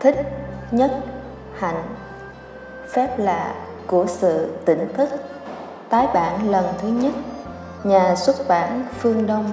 [0.00, 0.16] thích
[0.70, 0.90] nhất,
[1.58, 1.82] hạnh.
[2.92, 3.54] Phép lạ
[3.86, 5.08] của sự tỉnh thức,
[5.88, 7.12] tái bản lần thứ nhất.
[7.84, 9.52] Nhà xuất bản phương đông,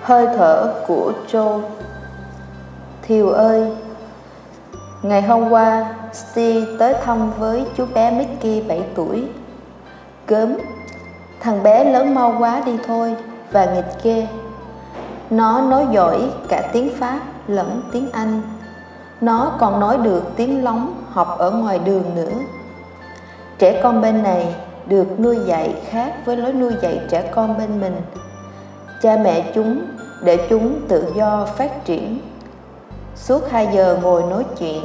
[0.00, 1.60] hơi thở của Joe
[3.02, 3.72] Thiều ơi.
[5.02, 9.28] Ngày hôm qua Steve tới thăm với chú bé Mickey 7 tuổi.
[10.26, 10.56] Gớm,
[11.44, 13.16] Thằng bé lớn mau quá đi thôi
[13.50, 14.26] Và nghịch ghê.
[15.30, 18.42] Nó nói giỏi cả tiếng Pháp lẫn tiếng Anh.
[19.24, 22.32] Nó còn nói được tiếng lóng học ở ngoài đường nữa.
[23.58, 24.54] Trẻ con bên này
[24.86, 27.96] được nuôi dạy khác với lối nuôi dạy trẻ con bên mình.
[29.02, 29.82] Cha mẹ chúng
[30.22, 32.18] để chúng tự do phát triển.
[33.16, 34.84] Suốt 2 giờ ngồi nói chuyện,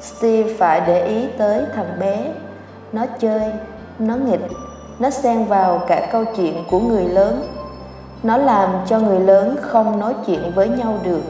[0.00, 2.32] steve phải để ý tới thằng bé.
[2.92, 3.52] Nó chơi,
[3.98, 4.48] nó nghịch,
[4.98, 7.42] nó xen vào cả câu chuyện của người lớn.
[8.22, 11.22] Nó làm cho người lớn không nói chuyện với nhau được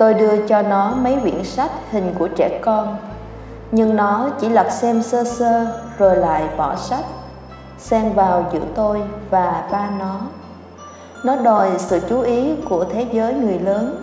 [0.00, 2.96] tôi đưa cho nó mấy quyển sách hình của trẻ con.
[3.70, 5.66] Nhưng nó chỉ lật xem sơ sơ
[5.98, 7.04] rồi lại bỏ sách,
[7.78, 10.16] xen vào giữa tôi và ba nó.
[11.24, 14.02] Nó đòi sự chú ý của thế giới người lớn.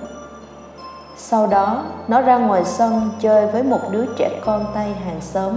[1.18, 5.54] Sau đó, nó ra ngoài sân chơi với một đứa trẻ con tây hàng xóm.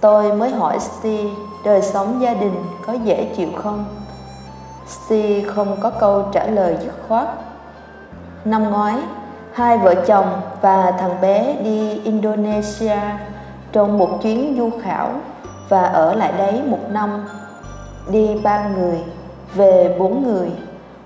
[0.00, 1.30] Tôi mới hỏi steve,
[1.64, 3.84] đời sống gia đình có dễ chịu không?
[4.88, 7.28] Steve không có câu trả lời dứt khoát.
[8.44, 8.96] Năm ngoái
[9.52, 12.98] hai vợ chồng và thằng bé đi indonesia
[13.72, 15.10] trong một chuyến du khảo
[15.68, 17.28] và ở lại đấy một năm.
[18.10, 18.98] Đi ba người,
[19.54, 20.50] về bốn người.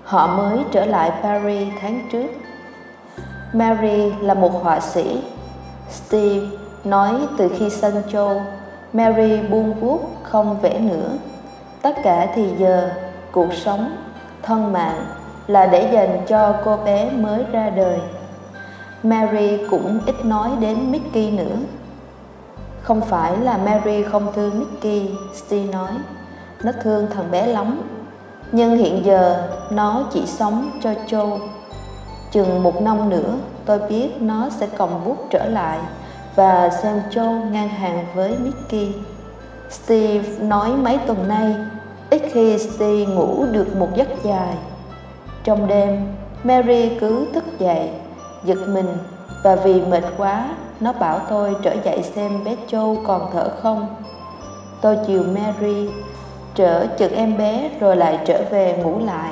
[0.03, 2.27] Họ mới trở lại paris tháng trước.
[3.53, 5.23] Mary là một họa sĩ.
[5.89, 6.45] Steve
[6.83, 8.41] nói từ khi sân châu,
[8.93, 11.09] mary buông vuốt, không vẽ nữa.
[11.81, 12.89] Tất cả thì giờ,
[13.31, 13.95] cuộc sống,
[14.43, 15.05] thân mạng
[15.47, 17.99] là để dành cho cô bé mới ra đời
[19.09, 21.55] mary cũng ít nói đến mickey nữa
[22.85, 25.91] không phải là Mary không thương Mickey, Steve nói.
[26.63, 27.81] Nó thương thằng bé lắm.
[28.51, 31.39] Nhưng hiện giờ nó chỉ sống cho Joe.
[32.31, 33.33] Chừng một năm nữa
[33.65, 35.79] tôi biết nó sẽ cầm bút trở lại
[36.35, 38.93] và xem Joe ngang hàng với Mickey.
[39.69, 41.55] Steve nói mấy tuần nay
[42.09, 44.55] ít khi Steve ngủ được một giấc dài.
[45.43, 46.13] Trong đêm,
[46.43, 47.89] Mary cứ thức dậy,
[48.45, 48.97] giật mình
[49.43, 50.45] và vì mệt quá
[50.79, 53.87] nó bảo tôi trở dậy xem bé Châu còn thở không.
[54.81, 55.89] Tôi chiều Mary,
[56.55, 59.31] trở chực em bé rồi lại trở về ngủ lại.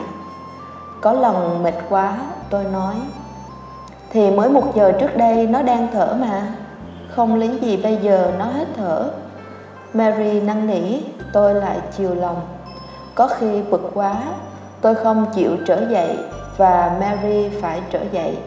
[1.02, 2.18] Có lần mệt quá,
[2.50, 2.96] tôi nói,
[4.12, 6.48] thì mới một giờ trước đây nó đang thở mà,
[7.10, 9.10] không lý gì bây giờ nó hết thở.
[9.94, 11.02] Mary năn nỉ,
[11.34, 12.42] tôi lại chiều lòng.
[13.16, 14.16] Có khi bực quá,
[14.82, 16.18] tôi không chịu trở dậy
[16.58, 18.38] và Mary phải trở dậy.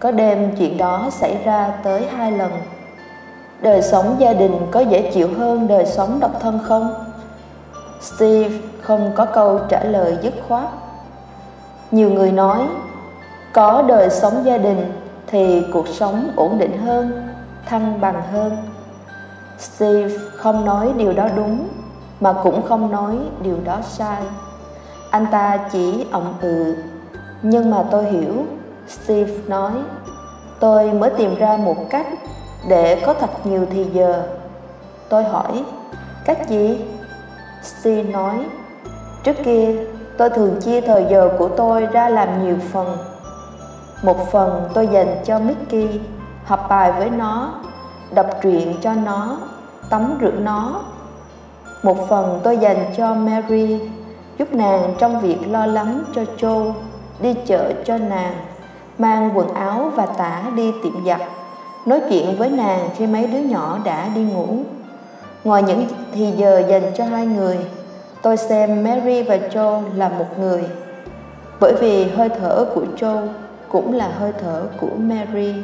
[0.00, 2.52] Có đêm chuyện đó xảy ra tới hai lần.
[3.60, 6.94] Đời sống gia đình có dễ chịu hơn đời sống độc thân không?
[8.00, 10.68] Steve không có câu trả lời dứt khoát.
[11.90, 12.58] Nhiều người nói,
[13.52, 14.92] có đời sống gia đình
[15.26, 17.28] thì cuộc sống ổn định hơn,
[17.66, 18.56] thăng bằng hơn.
[19.58, 21.68] Steve không nói điều đó đúng,
[22.20, 24.22] mà cũng không nói điều đó sai.
[25.10, 26.76] Anh ta chỉ ậm ừ,
[27.42, 28.46] nhưng mà tôi hiểu
[28.88, 29.72] Steve nói,
[30.60, 32.06] tôi mới tìm ra một cách
[32.68, 34.22] để có thật nhiều thì giờ.
[35.08, 35.64] Tôi hỏi,
[36.24, 36.84] cách gì?
[37.62, 38.46] Steve nói,
[39.24, 39.76] trước kia
[40.18, 42.96] tôi thường chia thời giờ của tôi ra làm nhiều phần.
[44.02, 46.00] Một phần tôi dành cho Mickey,
[46.44, 47.54] học bài với nó,
[48.14, 49.38] đọc truyện cho nó,
[49.90, 50.80] tắm rửa nó.
[51.82, 53.80] Một phần tôi dành cho Mary,
[54.38, 56.72] giúp nàng trong việc lo lắng cho Joe,
[57.20, 58.34] đi chợ cho nàng
[58.98, 61.20] mang quần áo và tả đi tiệm giặt,
[61.86, 64.48] nói chuyện với nàng khi mấy đứa nhỏ đã đi ngủ.
[65.44, 67.58] Ngoài những thì giờ dành cho hai người,
[68.22, 70.64] tôi xem Mary và Joe là một người,
[71.60, 73.28] bởi vì hơi thở của Joe
[73.68, 75.54] cũng là hơi thở của Mary.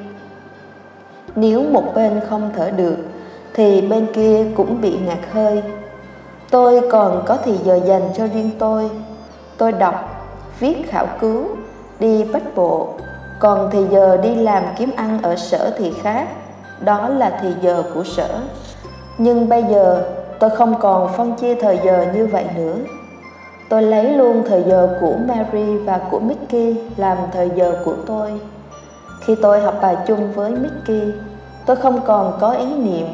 [1.36, 2.96] Nếu một bên không thở được,
[3.54, 5.62] thì bên kia cũng bị ngạt hơi.
[6.50, 8.90] Tôi còn có thì giờ dành cho riêng tôi.
[9.56, 10.26] Tôi đọc,
[10.60, 11.44] viết khảo cứu,
[12.00, 12.88] đi bách bộ,
[13.40, 16.28] còn thì giờ đi làm kiếm ăn ở sở thì khác.
[16.80, 18.28] Đó là thì giờ của sở.
[19.18, 20.02] Nhưng bây giờ,
[20.38, 22.74] tôi không còn phân chia thời giờ như vậy nữa.
[23.68, 28.40] Tôi lấy luôn thời giờ của mary và của mickey làm thời giờ của tôi.
[29.20, 31.12] Khi tôi học bài chung với mickey,
[31.66, 33.06] tôi không còn có ý niệm.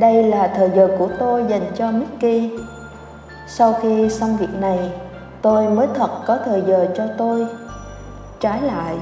[0.00, 2.50] Đây là thời giờ của tôi dành cho mickey.
[3.48, 4.78] Sau khi xong việc này,
[5.42, 7.46] tôi mới thật có thời giờ cho tôi.
[8.40, 8.96] Trái lại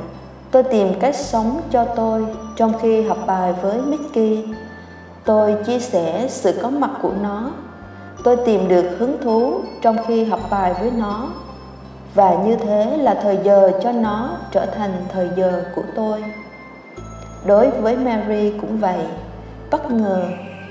[0.55, 4.45] tôi tìm cách sống cho tôi trong khi học bài với Mickey.
[5.25, 7.51] Tôi chia sẻ sự có mặt của nó.
[8.25, 11.29] Tôi tìm được hứng thú trong khi học bài với nó.
[12.15, 16.25] Và như thế là thời giờ cho nó trở thành thời giờ của tôi.
[17.47, 19.07] Đối với Mary cũng vậy.
[19.71, 20.25] Bất ngờ,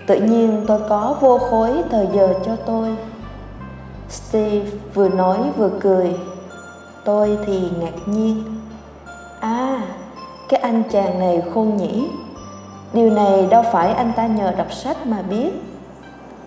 [0.08, 2.96] tự nhiên tôi có vô khối thời giờ cho tôi.
[4.10, 6.16] Steve vừa nói vừa cười.
[7.06, 8.63] Tôi thì ngạc nhiên.
[9.44, 9.82] À,
[10.50, 12.08] cái anh chàng này khôn nhỉ
[12.94, 15.52] điều này đâu phải anh ta nhờ đọc sách mà biết.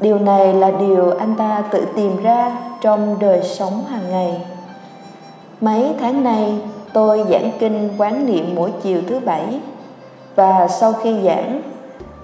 [0.00, 4.40] Điều này là điều anh ta tự tìm ra trong đời sống hàng ngày.
[5.60, 6.58] Mấy tháng nay
[6.93, 9.60] tôi giảng kinh quán niệm mỗi chiều thứ bảy.
[10.34, 11.62] Và sau khi giảng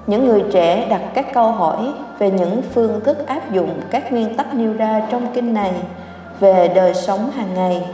[0.06, 4.36] những người trẻ đặt các câu hỏi về những phương thức áp dụng các nguyên
[4.36, 5.72] tắc nêu ra trong kinh này
[6.40, 7.86] về đời sống hàng ngày.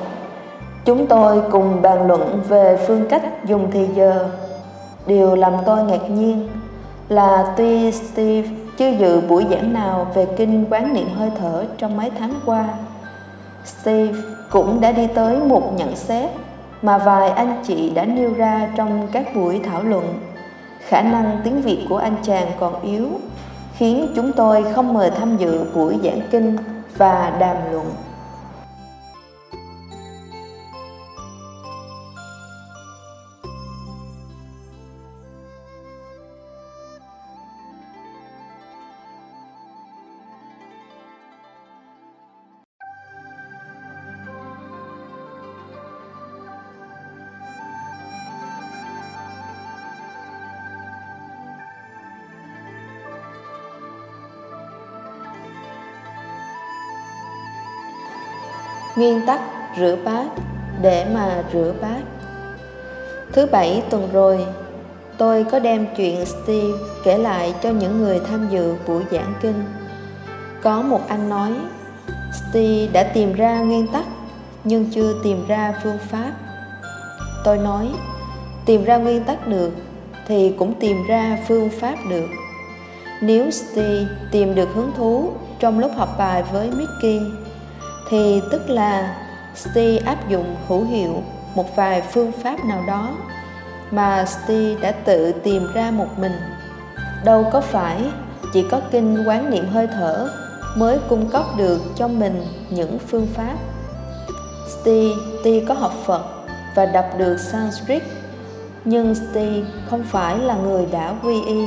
[0.88, 4.28] Chúng tôi cùng bàn luận về phương cách dùng thì giờ.
[5.06, 6.48] Điều làm tôi ngạc nhiên
[7.08, 8.48] là tuy Steve
[8.78, 12.68] chưa dự buổi giảng nào về kinh quán niệm hơi thở trong mấy tháng qua,
[13.64, 14.18] Steve
[14.50, 16.30] cũng đã đi tới một nhận xét
[16.82, 20.14] mà vài anh chị đã nêu ra trong các buổi thảo luận.
[20.88, 23.08] Khả năng tiếng Việt của anh chàng còn yếu,
[23.74, 26.56] khiến chúng tôi không mời tham dự buổi giảng kinh
[26.96, 27.86] và đàm luận.
[58.98, 59.40] Nguyên tắc
[59.78, 60.26] rửa bát,
[60.82, 62.02] để mà rửa bát.
[63.32, 64.46] Thứ bảy tuần rồi,
[65.18, 69.64] tôi có đem chuyện steve kể lại cho những người tham dự buổi giảng kinh.
[70.62, 71.52] Có một anh nói,
[72.32, 74.04] steve đã tìm ra nguyên tắc,
[74.64, 76.32] nhưng chưa tìm ra phương pháp.
[77.44, 77.88] Tôi nói,
[78.66, 79.72] tìm ra nguyên tắc được,
[80.26, 82.28] thì cũng tìm ra phương pháp được.
[83.22, 87.20] Nếu steve tìm được hứng thú trong lúc học bài với mickey
[88.10, 89.16] thì tức là
[89.54, 91.22] Steve áp dụng hữu hiệu
[91.54, 93.16] một vài phương pháp nào đó
[93.90, 96.32] mà Steve đã tự tìm ra một mình.
[97.24, 98.04] Đâu có phải
[98.52, 100.30] chỉ có kinh quán niệm hơi thở
[100.76, 103.56] mới cung cấp được cho mình những phương pháp.
[104.68, 105.14] Steve
[105.44, 106.24] tuy có học Phật
[106.74, 108.02] và đọc được Sanskrit,
[108.84, 111.66] nhưng Steve không phải là người đã quy y.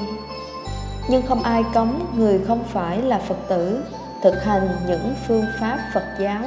[1.10, 3.84] Nhưng không ai cấm người không phải là Phật tử
[4.24, 6.42] thực hành những phương pháp Phật giáo.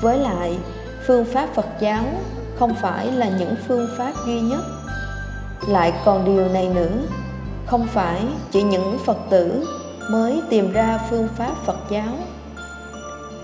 [0.00, 0.58] Với lại,
[1.06, 2.04] phương pháp Phật giáo
[2.58, 4.64] không phải là những phương pháp duy nhất.
[5.68, 6.98] Lại còn điều này nữa,
[7.66, 8.20] không phải
[8.50, 9.66] chỉ những Phật tử
[10.10, 12.14] mới tìm ra phương pháp Phật giáo.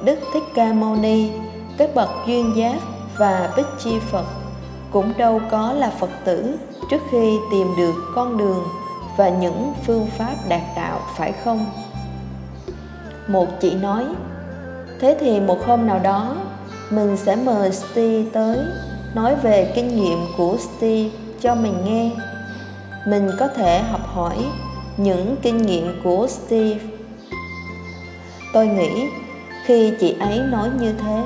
[0.04, 1.30] Đức Thích Ca Mâu Ni,
[1.78, 2.78] các bậc duyên giác
[3.18, 4.24] và bích chi Phật
[4.92, 6.56] cũng đâu có là Phật tử
[6.90, 8.64] trước khi tìm được con đường
[9.16, 11.66] và những phương pháp đạt đạo phải không?
[13.28, 14.04] Một chị nói,
[15.00, 16.36] thế thì một hôm nào đó,
[16.90, 18.58] mình sẽ mời steve tới,
[19.14, 22.10] nói về kinh nghiệm của steve cho mình nghe.
[23.06, 24.36] Mình có thể học hỏi
[24.96, 26.80] những kinh nghiệm của steve.
[28.52, 29.08] Tôi nghĩ,
[29.64, 31.22] khi chị ấy nói như thế,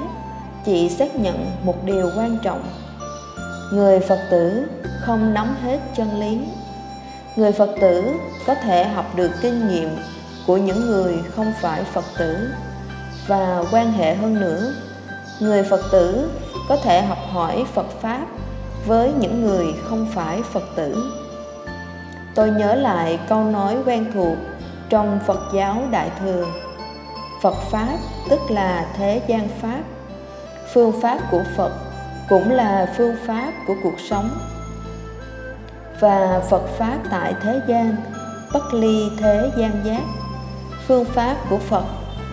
[0.65, 2.63] chị xác nhận một điều quan trọng.
[3.73, 4.67] Người phật tử
[5.01, 6.39] không nắm hết chân lý.
[7.37, 8.13] Người phật tử
[8.47, 9.89] có thể học được kinh nghiệm
[10.47, 12.49] của những người không phải Phật tử.
[13.27, 14.75] Và quan hệ hơn nữa,
[15.41, 16.31] người Phật tử
[16.69, 18.27] có thể học hỏi Phật Pháp
[18.87, 21.13] với những người không phải Phật tử.
[22.35, 24.37] Tôi nhớ lại câu nói quen thuộc
[24.89, 26.47] trong Phật giáo Đại Thừa.
[27.43, 27.99] Phật Pháp
[28.31, 29.81] tức là thế gian Pháp.
[30.73, 31.73] Phương pháp của Phật
[32.29, 34.31] cũng là phương pháp của cuộc sống.
[36.01, 37.97] Và Phật Pháp tại thế gian,
[38.53, 40.03] bất ly thế gian giác
[40.87, 41.85] phương pháp của phật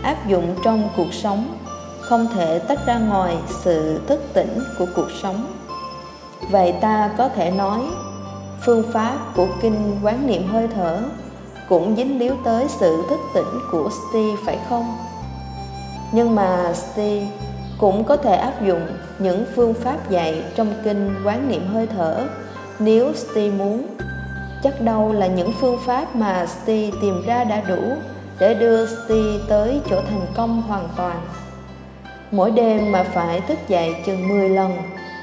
[0.04, 1.58] áp dụng trong cuộc sống,
[2.02, 5.46] không thể tách ra ngoài sự thức tỉnh của cuộc sống
[6.52, 7.80] vậy ta có thể nói,
[8.62, 11.00] phương pháp của kinh quán niệm hơi thở
[11.70, 14.98] cũng dính líu tới sự thức tỉnh của Steve phải không?
[16.12, 17.28] Nhưng mà Steve
[17.78, 18.88] cũng có thể áp dụng
[19.20, 22.28] những phương pháp dạy trong kinh quán niệm hơi thở
[22.80, 23.84] nếu Steve muốn.
[24.64, 27.94] Chắc đâu là những phương pháp mà Steve tìm ra đã đủ
[28.40, 31.22] để đưa Steve tới chỗ thành công hoàn toàn.
[32.32, 34.78] Mỗi đêm mà phải thức dậy chừng 10 lần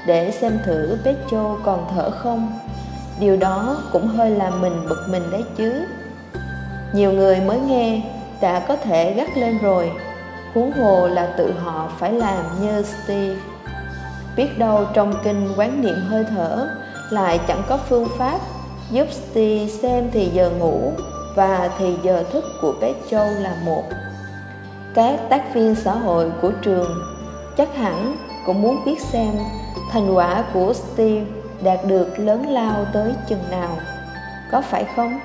[0.07, 1.15] để xem thử bé
[1.63, 2.59] còn thở không.
[3.19, 5.85] Điều đó cũng hơi làm mình bực mình đấy chứ.
[6.93, 8.01] Nhiều người mới nghe
[8.41, 9.91] đã có thể gắt lên rồi,
[10.53, 13.35] huống hồ là tự họ phải làm như Steve.
[14.35, 16.69] Biết đâu trong kinh quán niệm hơi thở
[17.09, 18.39] lại chẳng có phương pháp
[18.91, 20.91] giúp Steve xem thì giờ ngủ
[21.37, 23.83] và thì giờ thức của bé Châu là một.
[24.93, 27.01] Các tác viên xã hội của trường
[27.57, 28.15] chắc hẳn
[28.45, 29.31] cũng muốn biết xem
[29.91, 31.25] thành quả của Steve
[31.63, 33.69] đạt được lớn lao tới chừng nào.
[34.51, 35.19] Có phải không?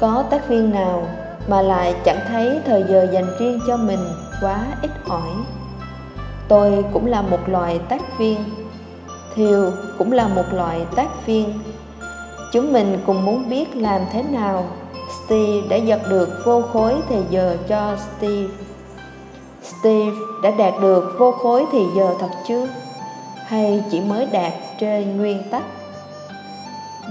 [0.00, 1.06] Có tác viên nào
[1.48, 4.00] mà lại chẳng thấy thời giờ dành riêng cho mình
[4.40, 5.30] quá ít ỏi.
[6.48, 8.44] Tôi cũng là một loại tác viên,
[9.34, 11.60] Thiều cũng là một loại tác viên.
[12.52, 14.64] Chúng mình cùng muốn biết làm thế nào
[15.26, 18.54] Steve đã giật được vô khối thì giờ cho Steve.
[19.62, 22.68] Steve đã đạt được vô khối thì giờ thật chưa?
[23.46, 25.62] Hay chỉ mới đạt trên nguyên tắc?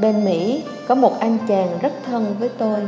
[0.01, 2.79] Bên Mỹ có một anh chàng rất thân với tôi,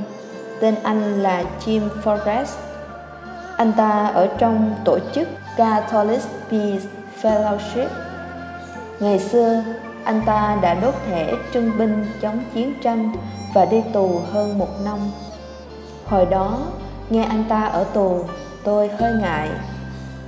[0.60, 2.57] tên anh là Jim Forrest.
[3.57, 6.86] Anh ta ở trong tổ chức Catholic Peace
[7.22, 7.88] Fellowship.
[9.00, 9.63] Ngày xưa,
[10.03, 13.12] anh ta đã đốt thẻ trưng binh chống chiến tranh
[13.54, 15.00] và đi tù hơn một năm.
[16.06, 16.60] Hồi đó,
[17.10, 18.20] nghe anh ta ở tù,
[18.63, 19.50] tôi hơi ngại,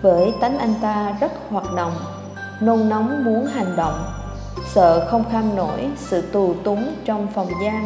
[0.03, 1.93] bởi tánh anh ta rất hoạt động,
[2.61, 4.05] nôn nóng muốn hành động,
[4.73, 7.85] sợ không kham nổi sự tù túng trong phòng giam.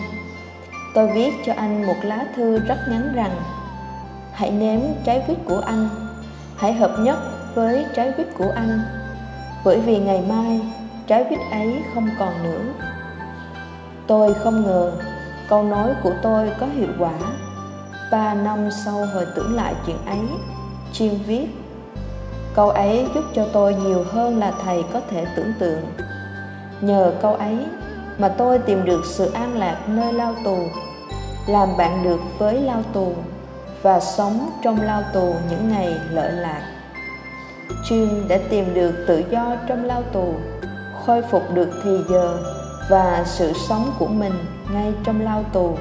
[0.94, 3.36] Tôi viết cho anh một lá thư rất ngắn rằng
[4.34, 5.90] Hãy nếm trái quýt của anh,
[6.58, 7.18] hãy hợp nhất
[7.56, 8.80] với trái quýt của anh,
[9.66, 10.62] bởi vì ngày mai
[11.08, 12.64] trái quýt ấy không còn nữa.
[14.08, 14.92] Tôi không ngờ
[15.54, 17.14] câu nói của tôi có hiệu quả.
[18.12, 20.20] Ba năm sau hồi tưởng lại chuyện ấy
[20.94, 21.48] chuyên viết,
[22.56, 25.82] câu ấy giúp cho tôi nhiều hơn là thầy có thể tưởng tượng.
[26.82, 27.58] Nhờ câu ấy
[28.18, 30.58] mà tôi tìm được sự an lạc nơi lao tù,
[31.48, 33.14] làm bạn được với lao tù
[33.82, 36.62] và sống trong lao tù những ngày lợi lạc.
[37.84, 40.34] Jim đã tìm được tự do trong lao tù,
[41.06, 42.38] khôi phục được thì giờ
[42.90, 44.34] và sự sống của mình
[44.72, 45.78] ngay trong lao tù.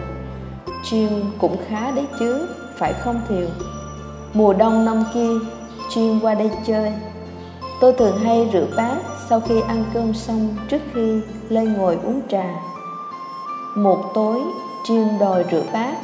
[0.82, 1.08] Jim
[1.38, 2.48] cũng khá đấy chứ,
[2.78, 3.48] phải không thiều?
[4.34, 5.30] Mùa đông năm kia
[5.90, 6.92] Jim qua đây chơi.
[7.80, 8.96] Tôi thường hay rửa bát
[9.28, 12.44] sau khi ăn cơm xong trước khi lên ngồi uống trà.
[13.76, 14.40] Một tối
[14.84, 15.96] Jim đòi rửa bát.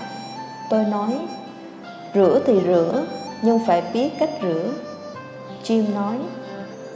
[0.71, 1.19] Tôi nói,
[2.15, 3.05] rửa thì rửa,
[3.43, 4.73] nhưng phải biết cách rửa.
[5.65, 6.17] Jim nói,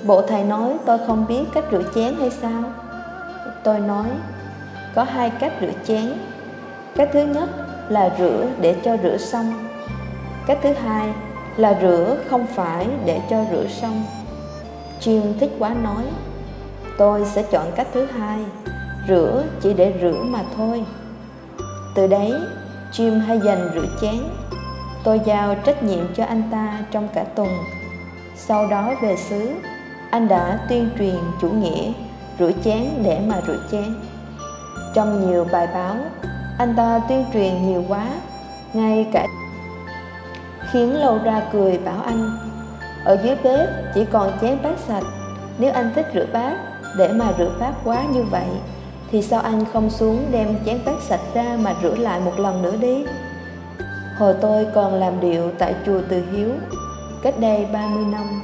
[0.07, 2.63] bộ thầy nói tôi không biết cách rửa chén hay sao?
[3.65, 4.07] Tôi nói
[4.95, 6.13] có hai cách rửa chén.
[6.97, 7.49] Cách thứ nhất
[7.89, 9.69] là rửa để cho rửa xong.
[10.47, 11.09] Cách thứ hai
[11.57, 14.05] là rửa không phải để cho rửa xong.
[15.01, 16.05] Jim thích quá nói.
[16.99, 18.39] Tôi sẽ chọn cách thứ hai,
[19.09, 20.85] rửa chỉ để rửa mà thôi.
[21.95, 22.33] Từ đấy,
[22.93, 24.19] Jim hay dành rửa chén.
[25.05, 27.49] Tôi giao trách nhiệm cho anh ta trong cả tuần.
[28.37, 29.51] Sau đó về xứ,
[30.11, 31.93] anh đã tuyên truyền chủ nghĩa
[32.39, 33.95] rửa chén để mà rửa chén
[34.95, 35.97] trong nhiều bài báo.
[36.59, 38.07] Anh ta tuyên truyền nhiều quá,
[38.73, 39.27] ngay cả
[40.73, 42.39] khiến lâu ra cười bảo anh,
[43.05, 45.05] ở dưới bếp chỉ còn chén bát sạch,
[45.59, 46.57] nếu anh thích rửa bát,
[46.97, 48.47] để mà rửa bát quá như vậy,
[49.11, 52.63] thì sao anh không xuống đem chén bát sạch ra mà rửa lại một lần
[52.63, 53.05] nữa đi?
[54.19, 56.49] Hồi tôi còn làm điệu tại chùa Từ Hiếu,
[57.23, 58.43] cách đây 30 năm,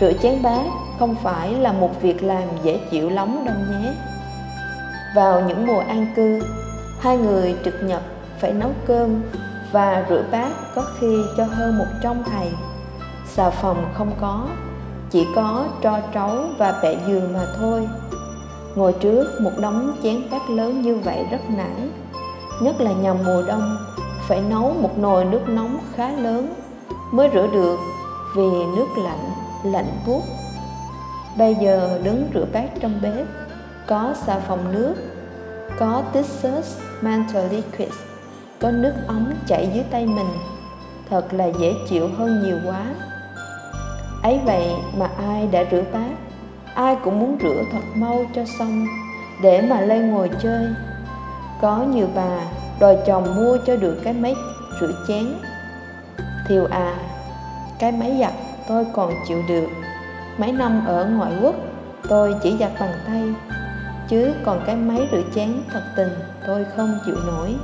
[0.00, 0.62] rửa chén bát
[0.98, 3.92] không phải là một việc làm dễ chịu lắm đâu nhé
[5.14, 6.40] vào những mùa an cư.
[7.00, 8.02] Hai người trực nhật
[8.40, 9.22] phải nấu cơm
[9.72, 12.48] và rửa bát có khi cho hơn một trong thầy.
[13.26, 14.46] Xà phòng không có,
[15.10, 17.88] chỉ có tro trấu và bẹ giường mà thôi.
[18.74, 21.90] Ngồi trước một đống chén bát lớn như vậy rất nản.
[22.60, 23.76] Nhất là nhằm mùa đông,
[24.28, 26.54] phải nấu một nồi nước nóng khá lớn
[27.12, 27.78] mới rửa được
[28.36, 29.30] vì nước lạnh
[29.64, 30.22] lạnh buốt.
[31.38, 33.26] Bây giờ đứng rửa bát trong bếp
[33.86, 34.94] có xà phòng nước,
[35.78, 37.92] có Tissus Mantle Liquid,
[38.60, 40.28] có nước ống chảy dưới tay mình.
[41.10, 42.84] Thật là dễ chịu hơn nhiều quá.
[44.22, 46.10] Ấy vậy mà ai đã rửa bát,
[46.74, 48.86] ai cũng muốn rửa thật mau cho xong,
[49.42, 50.66] để mà lên ngồi chơi.
[51.60, 52.38] Có nhiều bà
[52.80, 54.34] đòi chồng mua cho được cái máy
[54.80, 55.26] rửa chén.
[56.48, 56.94] Thiều à
[57.78, 58.32] cái máy giặt
[58.68, 59.66] tôi còn chịu được.
[60.38, 61.54] Mấy năm ở ngoại quốc,
[62.08, 63.22] tôi chỉ giặt bằng tay
[64.12, 66.08] chứ còn cái máy rửa chén thật tình
[66.46, 67.54] tôi không chịu nổi.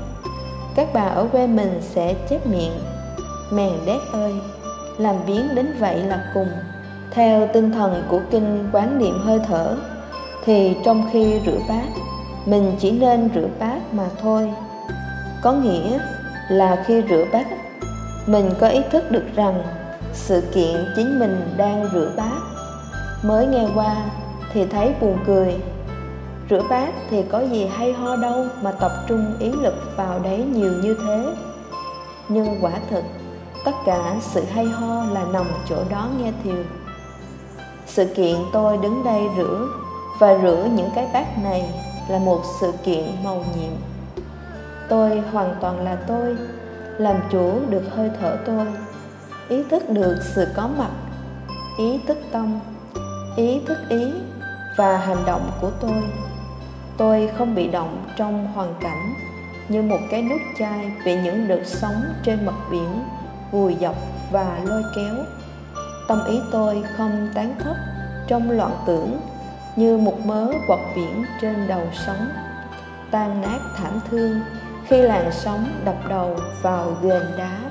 [0.75, 2.73] Các bà ở quê mình sẽ chép miệng
[3.51, 4.35] mèn đét ơi,
[4.99, 6.49] làm biến đến vậy là cùng.
[7.11, 9.77] Theo tinh thần của kinh quán niệm hơi thở,
[10.45, 11.89] thì trong khi rửa bát,
[12.47, 14.53] mình chỉ nên rửa bát mà thôi.
[15.43, 15.99] Có nghĩa
[16.49, 17.47] là khi rửa bát,
[18.27, 19.63] mình có ý thức được rằng
[20.13, 22.41] sự kiện chính mình đang rửa bát.
[23.23, 23.97] Mới nghe qua
[24.53, 25.57] thì thấy buồn cười
[26.51, 30.45] rửa bát thì có gì hay ho đâu mà tập trung ý lực vào đấy
[30.53, 31.35] nhiều như thế.
[32.29, 33.05] Nhưng quả thực,
[33.65, 36.63] tất cả sự hay ho là nằm chỗ đó nghe thiều.
[37.87, 39.69] Sự kiện tôi đứng đây rửa
[40.19, 41.71] và rửa những cái bát này
[42.09, 43.73] là một sự kiện màu nhiệm.
[44.89, 46.37] Tôi hoàn toàn là tôi,
[46.99, 48.67] làm chủ được hơi thở tôi.
[49.49, 50.91] Ý thức được sự có mặt,
[51.79, 52.61] ý thức tâm,
[53.37, 54.13] ý thức ý
[54.77, 56.03] và hành động của tôi
[56.99, 59.15] tôi không bị động trong hoàn cảnh,
[59.69, 63.03] như một cái nút chai bị những đợt sóng trên mặt biển
[63.51, 63.97] vùi dọc
[64.31, 65.15] và lôi kéo.
[66.09, 67.77] Tâm ý tôi không tán thấp
[68.29, 69.21] trong loạn tưởng,
[69.77, 72.29] như một mớ bọt biển trên đầu sóng,
[73.11, 74.41] tan nát thảm thương
[74.87, 77.68] khi làn sóng đập đầu vào ghềnh đá.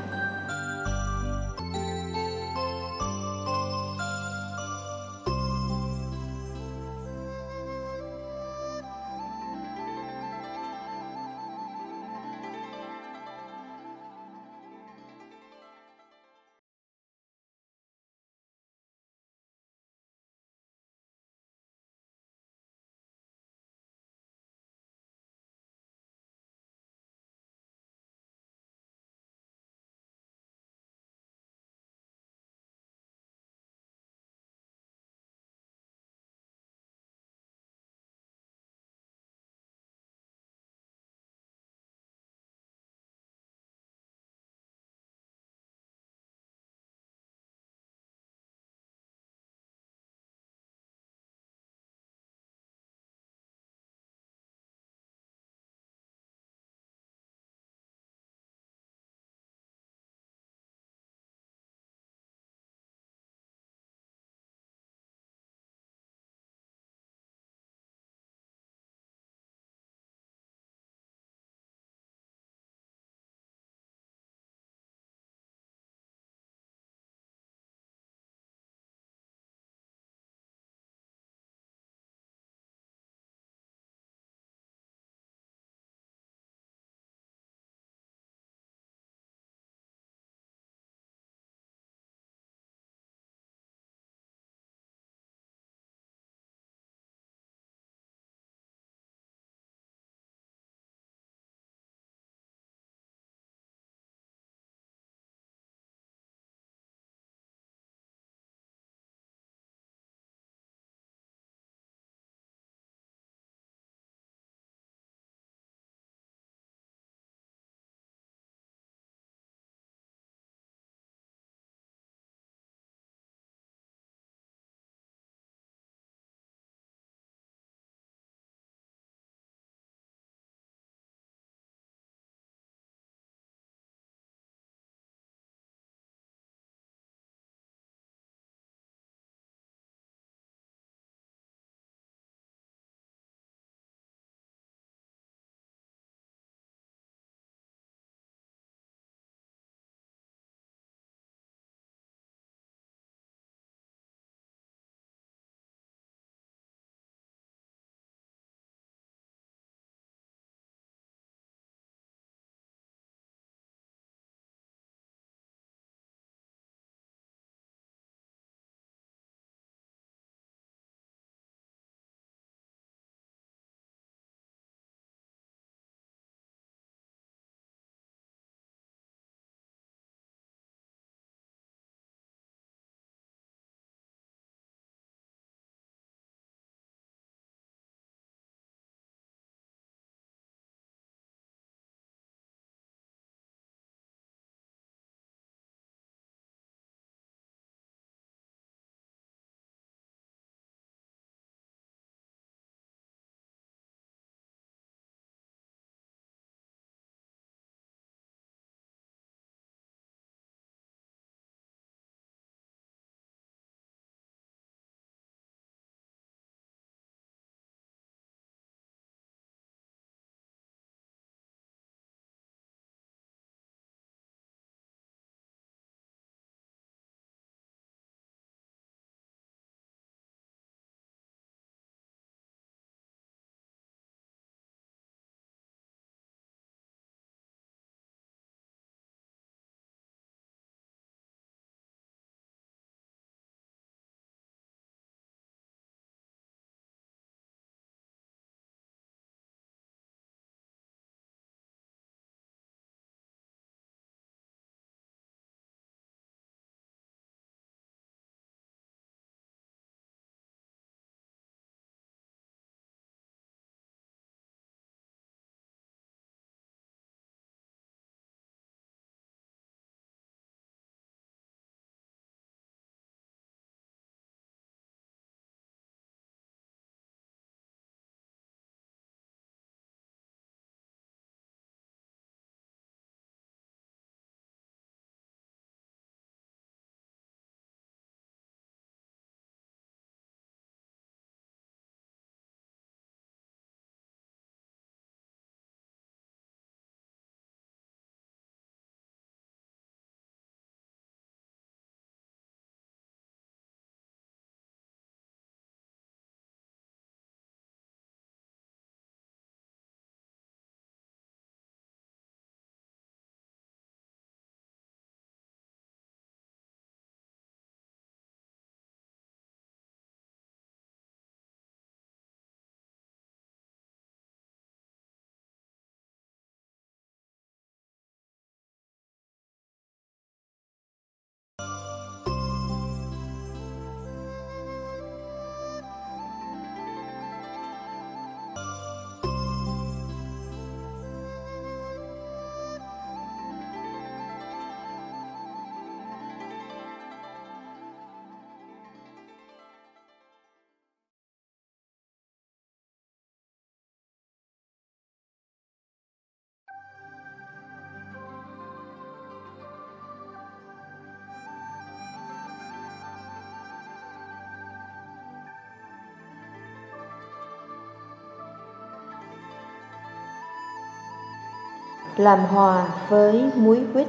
[372.17, 374.07] Làm hòa với muối quýt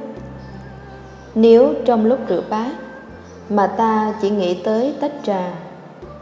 [1.35, 2.71] nếu trong lúc rửa bát
[3.49, 5.51] mà ta chỉ nghĩ tới tách trà,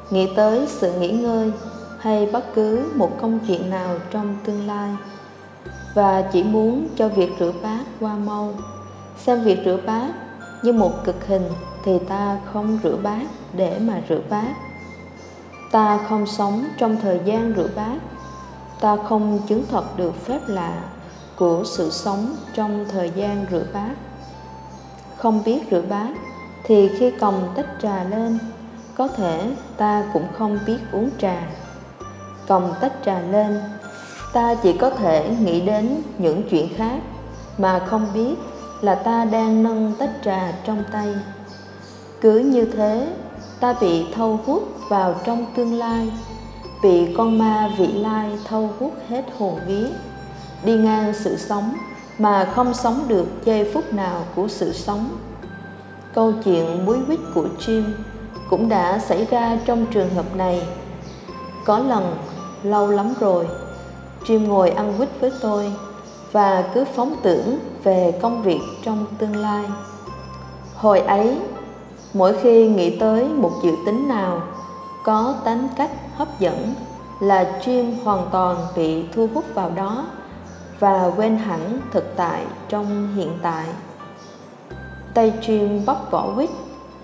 [0.09, 1.51] nghĩ tới sự nghỉ ngơi
[1.99, 4.89] hay bất cứ một công chuyện nào trong tương lai,
[5.95, 8.53] và chỉ muốn cho việc rửa bát qua mau,
[9.17, 10.07] xem việc rửa bát
[10.63, 11.49] như một cực hình
[11.83, 13.21] thì ta không rửa bát
[13.53, 14.53] để mà rửa bát.
[15.71, 17.97] Ta không sống trong thời gian rửa bát,
[18.81, 20.73] ta không chứng thật được phép lạ
[21.37, 23.95] của sự sống trong thời gian rửa bát.
[25.17, 26.09] Không biết rửa bát
[26.63, 28.39] thì khi cầm tách trà lên,
[28.95, 31.47] có thể ta cũng không biết uống trà.
[32.47, 33.59] Cầm tách trà lên,
[34.33, 36.99] ta chỉ có thể nghĩ đến những chuyện khác
[37.57, 38.35] mà không biết
[38.81, 41.15] là ta đang nâng tách trà trong tay.
[42.21, 43.07] Cứ như thế,
[43.59, 46.11] ta bị thâu hút vào trong tương lai,
[46.83, 49.87] bị con ma vị lai thâu hút hết hồn vía
[50.63, 51.73] đi ngang sự sống
[52.17, 55.09] mà không sống được giây phút nào của sự sống.
[56.13, 57.83] Câu chuyện muối quýt của Jim
[58.49, 60.67] cũng đã xảy ra trong trường hợp này.
[61.65, 62.17] Có lần,
[62.63, 63.47] lâu lắm rồi,
[64.25, 65.73] Jim ngồi ăn quýt với tôi
[66.31, 69.63] và cứ phóng tưởng về công việc trong tương lai.
[70.75, 71.37] Hồi ấy,
[72.13, 74.41] mỗi khi nghĩ tới một dự tính nào
[75.03, 76.73] có tính cách hấp dẫn
[77.19, 80.05] là Jim hoàn toàn bị thu hút vào đó
[80.79, 83.65] và quên hẳn thực tại trong hiện tại.
[85.13, 86.49] Tay chim bóc vỏ quýt,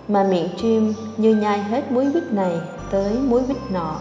[0.08, 3.96] mà miệng chim như nhai hết muối quýt này tới muối quýt nọ.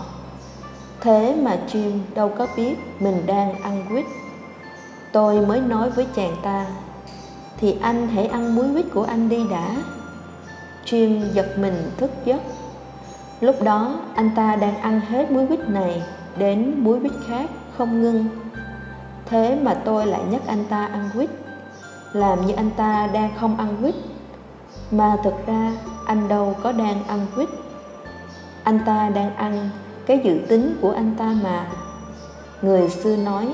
[1.01, 4.05] Thế mà chim đâu có biết mình đang ăn quýt.
[5.13, 6.67] Tôi mới nói với chàng ta,
[7.57, 9.77] thì anh hãy ăn muối quýt của anh đi đã.
[10.85, 12.41] Chim giật mình thức giấc.
[13.41, 16.03] Lúc đó anh ta đang ăn hết muối quýt này
[16.37, 18.27] đến muối quýt khác không ngưng
[19.27, 21.31] thế mà tôi lại nhắc anh ta ăn quýt.
[22.13, 23.95] Làm như anh ta đang không ăn quýt,
[24.91, 25.73] mà thực ra
[26.07, 27.49] anh đâu có đang ăn quýt.
[28.65, 29.71] Anh ta đang ăn
[30.07, 31.67] cái dự tính của anh ta mà.
[32.63, 33.49] Người xưa nói,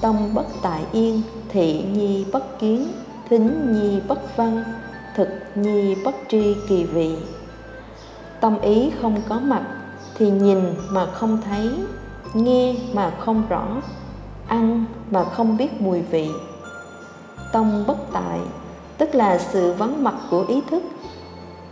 [0.00, 2.88] tông bất tại yên, thị nhi bất kiến,
[3.28, 4.64] thính nhi bất văn,
[5.14, 7.16] thực nhi bất tri kỳ vị.
[8.40, 9.62] Tâm ý không có mặt
[10.14, 11.70] thì nhìn mà không thấy,
[12.34, 13.66] nghe mà không rõ
[14.52, 16.28] ăn mà không biết mùi vị.
[17.52, 18.38] Tông bất tại
[18.98, 20.82] tức là sự vắng mặt của ý thức.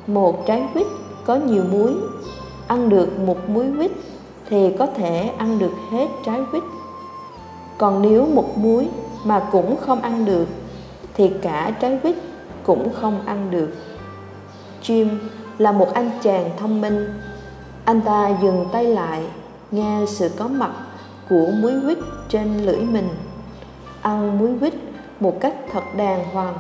[0.06, 0.86] Một trái quýt
[1.24, 1.94] có nhiều muối,
[2.66, 3.90] ăn được một muối quýt
[4.50, 6.62] thì có thể ăn được hết trái quýt.
[7.78, 8.88] Còn nếu một muối
[9.24, 10.46] mà cũng không ăn được
[11.14, 12.16] thì cả trái quýt
[12.62, 13.70] cũng không ăn được.
[14.82, 15.08] Jim
[15.58, 17.08] là một anh chàng thông minh.
[17.84, 19.22] Anh ta dừng tay lại,
[19.70, 20.70] nghe sự có mặt
[21.30, 23.08] của muối quýt trên lưỡi mình.
[24.02, 24.74] Ăn muối quýt
[25.20, 26.54] một cách thật đàng hoàng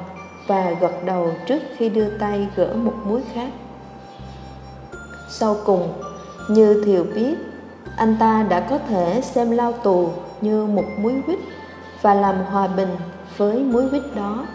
[0.46, 3.50] và gật đầu trước khi đưa tay gỡ một muối khác.
[5.30, 5.92] Sau cùng,
[6.48, 7.34] như thiều biết,
[7.96, 10.08] anh ta đã có thể xem lao tù
[10.40, 11.38] như một muối quýt
[12.02, 12.96] và làm hòa bình
[13.36, 14.46] với muối quýt đó.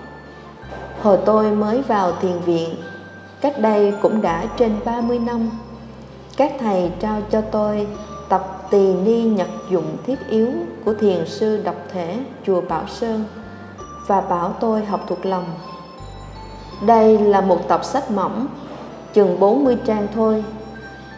[1.02, 2.70] Hồi tôi mới vào thiền viện,
[3.42, 5.50] cách đây cũng đã trên 30 năm,
[6.38, 7.88] các thầy trao cho tôi
[8.30, 10.50] tập tỳ ni nhật dụng thiết yếu
[10.86, 13.24] của thiền sư độc thể chùa Bảo Sơn
[14.08, 15.46] và bảo tôi học thuộc lòng.
[16.86, 18.48] Đây là một tập sách mỏng,
[19.14, 20.44] chừng 40 trang thôi,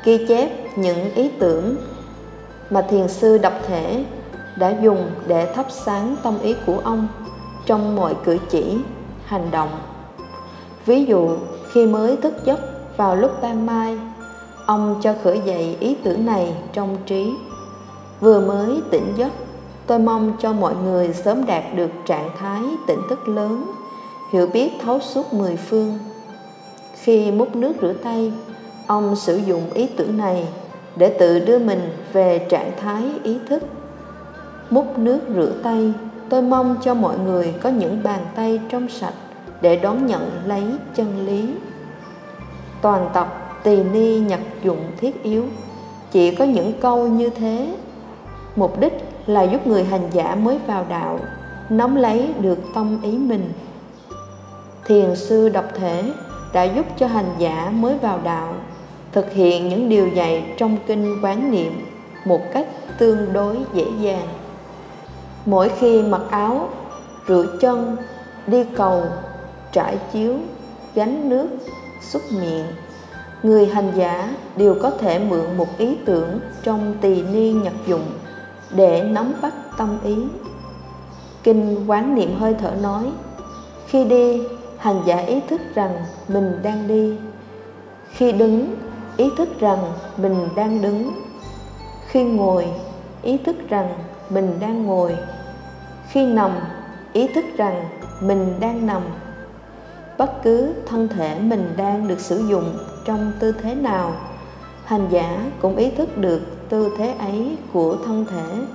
[0.04, 1.76] ghi chép những ý tưởng
[2.70, 4.06] mà thiền sư độc thể
[4.58, 7.08] đã dùng để thắp sáng tâm ý của ông
[7.66, 8.78] trong mọi cử chỉ,
[9.26, 9.70] hành động.
[10.86, 11.30] Ví dụ,
[11.72, 12.60] khi mới thức giấc
[12.98, 13.98] vào lúc ban mai,
[14.68, 17.34] ông cho khởi dậy ý tưởng này trong trí.
[18.20, 19.32] Vừa mới tỉnh giấc,
[19.88, 23.72] tôi mong cho mọi người sớm đạt được trạng thái tỉnh thức lớn,
[24.32, 25.98] hiểu biết thấu suốt mười phương.
[26.94, 28.34] Khi múc nước rửa tay,
[28.88, 30.48] ông sử dụng ý tưởng này
[30.96, 33.64] để tự đưa mình về trạng thái ý thức
[34.70, 35.94] múc nước rửa tay
[36.30, 39.14] tôi mong cho mọi người có những bàn tay trong sạch
[39.62, 40.64] để đón nhận lấy
[40.96, 41.50] chân lý
[42.82, 45.46] toàn tập tỳ ni nhật dụng thiết yếu.
[46.12, 47.76] Chỉ có những câu như thế.
[48.56, 48.94] Mục đích
[49.26, 51.20] là giúp người hành giả mới vào đạo,
[51.70, 53.52] nắm lấy được tâm ý mình.
[54.86, 56.04] Thiền sư độc thể
[56.54, 58.54] đã giúp cho hành giả mới vào đạo,
[59.12, 61.86] thực hiện những điều dạy trong kinh quán niệm
[62.26, 64.28] một cách tương đối dễ dàng.
[65.46, 66.70] Mỗi khi mặc áo,
[67.28, 67.98] rửa chân,
[68.48, 69.04] đi cầu,
[69.72, 70.34] trải chiếu,
[70.96, 71.48] gánh nước,
[72.02, 72.66] xúc miệng
[73.44, 78.06] người hành giả đều có thể mượn một ý tưởng trong tỳ ni nhật dụng
[78.72, 80.16] để nắm bắt tâm ý.
[81.44, 83.12] Kinh quán niệm hơi thở nói
[83.88, 84.44] Khi đi,
[84.78, 85.92] hành giả ý thức rằng
[86.28, 87.18] mình đang đi.
[88.10, 88.76] Khi đứng,
[89.18, 89.80] ý thức rằng
[90.18, 91.12] mình đang đứng.
[92.08, 92.68] Khi ngồi,
[93.22, 93.94] ý thức rằng
[94.30, 95.18] mình đang ngồi.
[96.10, 96.52] Khi nằm,
[97.14, 97.84] ý thức rằng
[98.22, 99.02] mình đang nằm
[100.18, 104.14] bất cứ thân thể mình đang được sử dụng trong tư thế nào.
[104.86, 108.66] Hành giả cũng ý thức được tư thế ấy của thân thể.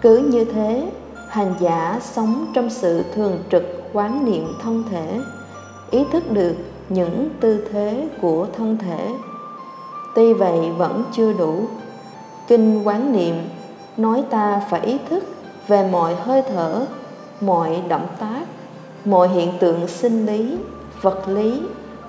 [0.00, 0.90] Cứ như thế,
[1.28, 5.20] hành giả sống trong sự thường trực quán niệm thân thể,
[5.90, 6.54] ý thức được
[6.88, 9.08] những tư thế của thân thể.
[10.14, 11.64] Tuy vậy vẫn chưa đủ.
[12.46, 13.34] Kinh quán niệm
[13.96, 15.24] nói ta phải ý thức
[15.68, 16.86] về mọi hơi thở,
[17.40, 18.42] mọi động tác
[19.04, 20.56] mọi hiện tượng sinh lý,
[21.02, 21.62] vật lý,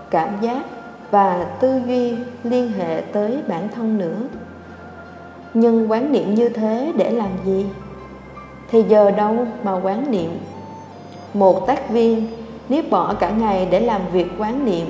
[0.10, 0.66] cảm giác
[1.12, 4.18] và tư duy liên hệ tới bản thân nữa.
[5.54, 7.66] Nhưng quán niệm như thế để làm gì?
[8.70, 10.40] Thì giờ đâu mà quán niệm?
[11.34, 12.28] Một tác viên,
[12.70, 14.88] nếu bỏ cả ngày để làm việc quán niệm,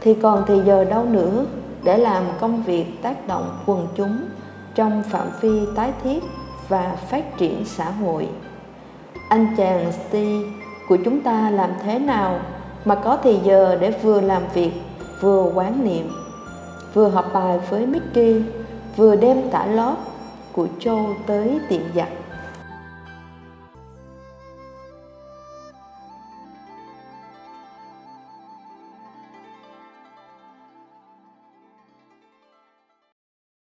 [0.00, 1.44] thì còn thì giờ đâu nữa
[1.82, 4.18] để làm công việc tác động quần chúng
[4.74, 6.22] trong phạm vi tái thiết
[6.68, 8.28] và phát triển xã hội?
[9.28, 10.50] Anh chàng Steve
[10.88, 12.38] của chúng ta làm thế nào
[12.84, 14.72] mà có thì giờ để vừa làm việc,
[15.20, 16.10] vừa quán niệm,
[16.94, 18.42] vừa học bài với Mickey,
[18.96, 19.96] vừa đem tả lót
[20.52, 22.08] của Châu tới tiệm giặt.